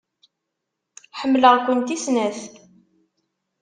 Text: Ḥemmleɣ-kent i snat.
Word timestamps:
Ḥemmleɣ-kent 1.19 1.95
i 1.95 1.97
snat. 2.03 2.39